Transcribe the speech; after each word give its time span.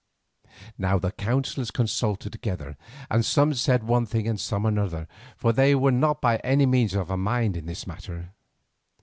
Now 0.79 0.97
the 0.97 1.11
councillors 1.11 1.69
consulted 1.69 2.31
together, 2.31 2.75
and 3.11 3.23
some 3.23 3.53
said 3.53 3.83
one 3.83 4.07
thing 4.07 4.27
and 4.27 4.39
some 4.39 4.65
another, 4.65 5.07
for 5.37 5.53
they 5.53 5.75
were 5.75 5.91
not 5.91 6.19
by 6.21 6.37
any 6.37 6.65
means 6.65 6.95
of 6.95 7.11
a 7.11 7.17
mind 7.17 7.55
in 7.55 7.67
the 7.67 7.83
matter. 7.85 8.31